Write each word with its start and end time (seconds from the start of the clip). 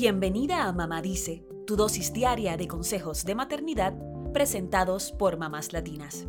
Bienvenida 0.00 0.62
a 0.62 0.72
Mamá 0.72 1.02
Dice, 1.02 1.44
tu 1.66 1.74
dosis 1.74 2.12
diaria 2.12 2.56
de 2.56 2.68
consejos 2.68 3.24
de 3.24 3.34
maternidad 3.34 3.94
presentados 4.32 5.10
por 5.10 5.38
mamás 5.38 5.72
latinas. 5.72 6.24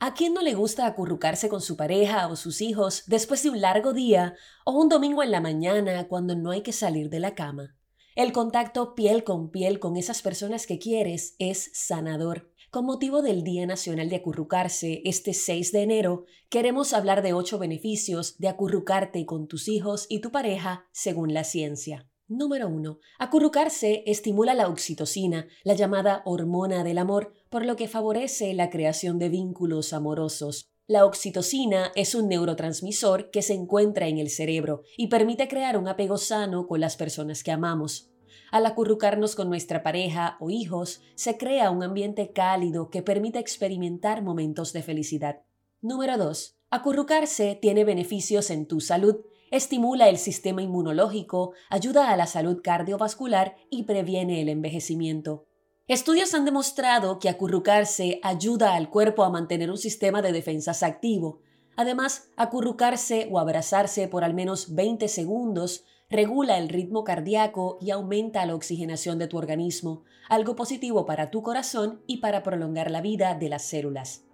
¿A 0.00 0.12
quién 0.12 0.34
no 0.34 0.42
le 0.42 0.52
gusta 0.52 0.84
acurrucarse 0.84 1.48
con 1.48 1.62
su 1.62 1.78
pareja 1.78 2.26
o 2.26 2.36
sus 2.36 2.60
hijos 2.60 3.04
después 3.06 3.42
de 3.42 3.48
un 3.48 3.62
largo 3.62 3.94
día 3.94 4.34
o 4.66 4.72
un 4.72 4.90
domingo 4.90 5.22
en 5.22 5.30
la 5.30 5.40
mañana 5.40 6.06
cuando 6.06 6.36
no 6.36 6.50
hay 6.50 6.60
que 6.60 6.72
salir 6.72 7.08
de 7.08 7.20
la 7.20 7.34
cama? 7.34 7.78
El 8.16 8.32
contacto 8.32 8.94
piel 8.94 9.24
con 9.24 9.50
piel 9.50 9.80
con 9.80 9.96
esas 9.96 10.20
personas 10.20 10.66
que 10.66 10.78
quieres 10.78 11.36
es 11.38 11.70
sanador 11.72 12.52
con 12.70 12.86
motivo 12.86 13.20
del 13.20 13.42
Día 13.42 13.66
Nacional 13.66 14.08
de 14.08 14.16
Acurrucarse, 14.16 15.02
este 15.04 15.34
6 15.34 15.72
de 15.72 15.82
enero, 15.82 16.24
queremos 16.48 16.92
hablar 16.92 17.20
de 17.20 17.32
ocho 17.32 17.58
beneficios 17.58 18.38
de 18.38 18.46
acurrucarte 18.46 19.26
con 19.26 19.48
tus 19.48 19.66
hijos 19.66 20.06
y 20.08 20.20
tu 20.20 20.30
pareja 20.30 20.86
según 20.92 21.34
la 21.34 21.42
ciencia. 21.42 22.08
Número 22.28 22.68
1. 22.68 23.00
Acurrucarse 23.18 24.04
estimula 24.06 24.54
la 24.54 24.68
oxitocina, 24.68 25.48
la 25.64 25.74
llamada 25.74 26.22
hormona 26.24 26.84
del 26.84 26.98
amor, 26.98 27.32
por 27.48 27.66
lo 27.66 27.74
que 27.74 27.88
favorece 27.88 28.54
la 28.54 28.70
creación 28.70 29.18
de 29.18 29.30
vínculos 29.30 29.92
amorosos. 29.92 30.70
La 30.86 31.06
oxitocina 31.06 31.90
es 31.96 32.14
un 32.14 32.28
neurotransmisor 32.28 33.32
que 33.32 33.42
se 33.42 33.54
encuentra 33.54 34.06
en 34.06 34.18
el 34.18 34.30
cerebro 34.30 34.82
y 34.96 35.08
permite 35.08 35.48
crear 35.48 35.76
un 35.76 35.88
apego 35.88 36.18
sano 36.18 36.68
con 36.68 36.78
las 36.78 36.96
personas 36.96 37.42
que 37.42 37.50
amamos. 37.50 38.10
Al 38.50 38.66
acurrucarnos 38.66 39.34
con 39.34 39.48
nuestra 39.48 39.82
pareja 39.82 40.36
o 40.40 40.50
hijos, 40.50 41.02
se 41.14 41.36
crea 41.36 41.70
un 41.70 41.82
ambiente 41.82 42.32
cálido 42.32 42.90
que 42.90 43.02
permite 43.02 43.38
experimentar 43.38 44.22
momentos 44.22 44.72
de 44.72 44.82
felicidad. 44.82 45.42
Número 45.80 46.18
2. 46.18 46.56
Acurrucarse 46.70 47.58
tiene 47.60 47.84
beneficios 47.84 48.50
en 48.50 48.66
tu 48.66 48.80
salud, 48.80 49.20
estimula 49.50 50.08
el 50.08 50.18
sistema 50.18 50.62
inmunológico, 50.62 51.52
ayuda 51.68 52.10
a 52.10 52.16
la 52.16 52.26
salud 52.26 52.60
cardiovascular 52.62 53.56
y 53.70 53.82
previene 53.84 54.40
el 54.40 54.48
envejecimiento. 54.48 55.46
Estudios 55.88 56.34
han 56.34 56.44
demostrado 56.44 57.18
que 57.18 57.28
acurrucarse 57.28 58.20
ayuda 58.22 58.74
al 58.74 58.90
cuerpo 58.90 59.24
a 59.24 59.30
mantener 59.30 59.72
un 59.72 59.78
sistema 59.78 60.22
de 60.22 60.30
defensas 60.30 60.84
activo. 60.84 61.40
Además, 61.74 62.28
acurrucarse 62.36 63.28
o 63.32 63.40
abrazarse 63.40 64.06
por 64.06 64.22
al 64.22 64.32
menos 64.32 64.72
20 64.76 65.08
segundos 65.08 65.84
regula 66.10 66.58
el 66.58 66.68
ritmo 66.68 67.04
cardíaco 67.04 67.78
y 67.80 67.90
aumenta 67.90 68.44
la 68.44 68.54
oxigenación 68.54 69.18
de 69.18 69.28
tu 69.28 69.38
organismo, 69.38 70.04
algo 70.28 70.56
positivo 70.56 71.06
para 71.06 71.30
tu 71.30 71.42
corazón 71.42 72.02
y 72.06 72.18
para 72.18 72.42
prolongar 72.42 72.90
la 72.90 73.00
vida 73.00 73.34
de 73.34 73.48
las 73.48 73.62
células. 73.62 74.24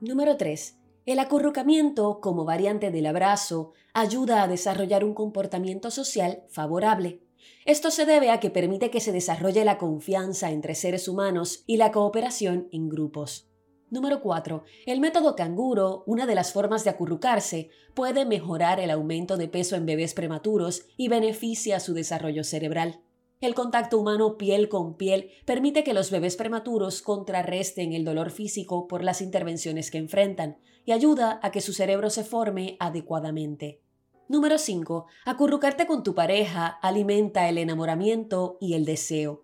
Número 0.00 0.36
3. 0.36 0.78
El 1.06 1.18
acurrucamiento, 1.18 2.20
como 2.20 2.44
variante 2.44 2.90
del 2.90 3.06
abrazo, 3.06 3.72
ayuda 3.92 4.42
a 4.42 4.48
desarrollar 4.48 5.04
un 5.04 5.12
comportamiento 5.12 5.90
social 5.90 6.44
favorable. 6.48 7.20
Esto 7.66 7.90
se 7.90 8.06
debe 8.06 8.30
a 8.30 8.40
que 8.40 8.50
permite 8.50 8.90
que 8.90 9.00
se 9.00 9.12
desarrolle 9.12 9.64
la 9.64 9.76
confianza 9.76 10.50
entre 10.50 10.74
seres 10.74 11.08
humanos 11.08 11.64
y 11.66 11.76
la 11.76 11.92
cooperación 11.92 12.68
en 12.72 12.88
grupos. 12.88 13.50
Número 13.94 14.20
4. 14.20 14.64
El 14.86 14.98
método 14.98 15.36
canguro, 15.36 16.02
una 16.08 16.26
de 16.26 16.34
las 16.34 16.52
formas 16.52 16.82
de 16.82 16.90
acurrucarse, 16.90 17.70
puede 17.94 18.24
mejorar 18.24 18.80
el 18.80 18.90
aumento 18.90 19.36
de 19.36 19.46
peso 19.46 19.76
en 19.76 19.86
bebés 19.86 20.14
prematuros 20.14 20.88
y 20.96 21.06
beneficia 21.06 21.78
su 21.78 21.94
desarrollo 21.94 22.42
cerebral. 22.42 22.98
El 23.40 23.54
contacto 23.54 23.96
humano 23.96 24.36
piel 24.36 24.68
con 24.68 24.96
piel 24.96 25.30
permite 25.44 25.84
que 25.84 25.94
los 25.94 26.10
bebés 26.10 26.34
prematuros 26.34 27.02
contrarresten 27.02 27.92
el 27.92 28.04
dolor 28.04 28.32
físico 28.32 28.88
por 28.88 29.04
las 29.04 29.22
intervenciones 29.22 29.92
que 29.92 29.98
enfrentan 29.98 30.58
y 30.84 30.90
ayuda 30.90 31.38
a 31.40 31.52
que 31.52 31.60
su 31.60 31.72
cerebro 31.72 32.10
se 32.10 32.24
forme 32.24 32.76
adecuadamente. 32.80 33.80
Número 34.26 34.58
5. 34.58 35.06
Acurrucarte 35.24 35.86
con 35.86 36.02
tu 36.02 36.16
pareja 36.16 36.66
alimenta 36.66 37.48
el 37.48 37.58
enamoramiento 37.58 38.58
y 38.60 38.74
el 38.74 38.86
deseo. 38.86 39.43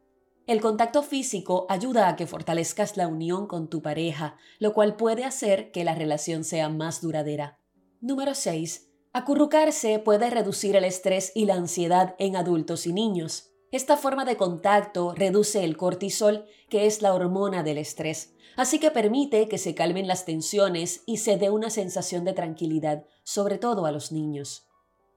El 0.50 0.61
contacto 0.61 1.05
físico 1.05 1.65
ayuda 1.69 2.09
a 2.09 2.16
que 2.16 2.27
fortalezcas 2.27 2.97
la 2.97 3.06
unión 3.06 3.47
con 3.47 3.69
tu 3.69 3.83
pareja, 3.83 4.37
lo 4.59 4.75
cual 4.75 4.97
puede 4.97 5.25
hacer 5.25 5.71
que 5.71 5.84
la 5.84 5.94
relación 5.94 6.43
sea 6.43 6.69
más 6.69 7.00
duradera. 7.00 7.61
Número 8.00 8.34
6. 8.34 8.91
Acurrucarse 9.12 10.00
puede 10.00 10.28
reducir 10.28 10.75
el 10.75 10.83
estrés 10.83 11.31
y 11.37 11.44
la 11.44 11.55
ansiedad 11.55 12.16
en 12.19 12.34
adultos 12.34 12.88
y 12.88 12.93
niños. 12.93 13.53
Esta 13.71 13.97
forma 13.97 14.25
de 14.25 14.37
contacto 14.37 15.15
reduce 15.15 15.62
el 15.62 15.77
cortisol, 15.77 16.47
que 16.69 16.87
es 16.87 17.00
la 17.00 17.15
hormona 17.15 17.62
del 17.62 17.78
estrés, 17.78 18.34
así 18.56 18.81
que 18.81 18.91
permite 18.91 19.47
que 19.47 19.56
se 19.56 19.77
calmen 19.77 20.09
las 20.09 20.25
tensiones 20.25 21.05
y 21.06 21.19
se 21.19 21.37
dé 21.37 21.50
una 21.50 21.71
sensación 21.71 22.25
de 22.25 22.32
tranquilidad, 22.32 23.05
sobre 23.22 23.59
todo 23.59 23.87
a 23.87 23.93
los 23.93 24.11
niños. 24.11 24.67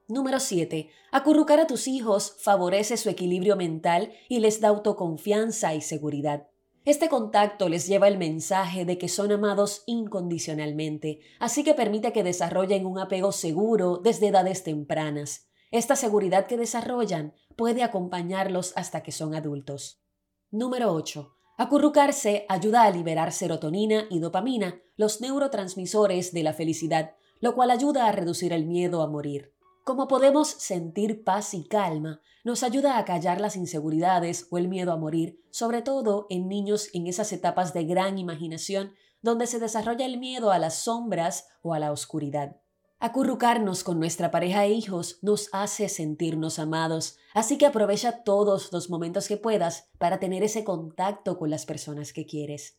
Número 0.06 0.38
7. 0.38 0.90
Acurrucar 1.12 1.60
a 1.60 1.66
tus 1.66 1.88
hijos 1.88 2.36
favorece 2.38 2.98
su 2.98 3.08
equilibrio 3.08 3.56
mental 3.56 4.12
y 4.28 4.40
les 4.40 4.60
da 4.60 4.68
autoconfianza 4.68 5.74
y 5.74 5.80
seguridad. 5.80 6.48
Este 6.84 7.08
contacto 7.08 7.70
les 7.70 7.86
lleva 7.86 8.08
el 8.08 8.18
mensaje 8.18 8.84
de 8.84 8.98
que 8.98 9.08
son 9.08 9.32
amados 9.32 9.82
incondicionalmente, 9.86 11.20
así 11.40 11.64
que 11.64 11.72
permite 11.72 12.12
que 12.12 12.22
desarrollen 12.22 12.84
un 12.84 12.98
apego 12.98 13.32
seguro 13.32 13.96
desde 13.96 14.28
edades 14.28 14.62
tempranas. 14.62 15.48
Esta 15.70 15.96
seguridad 15.96 16.46
que 16.46 16.58
desarrollan 16.58 17.32
puede 17.56 17.82
acompañarlos 17.82 18.74
hasta 18.76 19.02
que 19.02 19.10
son 19.10 19.34
adultos. 19.34 20.02
Número 20.50 20.92
8. 20.92 21.34
Acurrucarse 21.56 22.44
ayuda 22.50 22.82
a 22.82 22.90
liberar 22.90 23.32
serotonina 23.32 24.06
y 24.10 24.18
dopamina, 24.18 24.82
los 24.96 25.22
neurotransmisores 25.22 26.34
de 26.34 26.42
la 26.42 26.52
felicidad, 26.52 27.14
lo 27.40 27.54
cual 27.54 27.70
ayuda 27.70 28.06
a 28.06 28.12
reducir 28.12 28.52
el 28.52 28.66
miedo 28.66 29.00
a 29.00 29.08
morir. 29.08 29.53
Como 29.84 30.08
podemos 30.08 30.48
sentir 30.48 31.24
paz 31.24 31.52
y 31.52 31.64
calma, 31.64 32.22
nos 32.42 32.62
ayuda 32.62 32.96
a 32.96 33.04
callar 33.04 33.38
las 33.38 33.54
inseguridades 33.54 34.46
o 34.50 34.56
el 34.56 34.66
miedo 34.66 34.92
a 34.92 34.96
morir, 34.96 35.44
sobre 35.50 35.82
todo 35.82 36.26
en 36.30 36.48
niños 36.48 36.88
en 36.94 37.06
esas 37.06 37.34
etapas 37.34 37.74
de 37.74 37.84
gran 37.84 38.16
imaginación 38.16 38.94
donde 39.20 39.46
se 39.46 39.58
desarrolla 39.58 40.06
el 40.06 40.16
miedo 40.16 40.52
a 40.52 40.58
las 40.58 40.76
sombras 40.76 41.48
o 41.60 41.74
a 41.74 41.78
la 41.78 41.92
oscuridad. 41.92 42.56
Acurrucarnos 42.98 43.84
con 43.84 43.98
nuestra 43.98 44.30
pareja 44.30 44.64
e 44.64 44.70
hijos 44.70 45.18
nos 45.20 45.50
hace 45.52 45.90
sentirnos 45.90 46.58
amados, 46.58 47.18
así 47.34 47.58
que 47.58 47.66
aprovecha 47.66 48.24
todos 48.24 48.72
los 48.72 48.88
momentos 48.88 49.28
que 49.28 49.36
puedas 49.36 49.90
para 49.98 50.18
tener 50.18 50.42
ese 50.42 50.64
contacto 50.64 51.38
con 51.38 51.50
las 51.50 51.66
personas 51.66 52.14
que 52.14 52.24
quieres. 52.24 52.78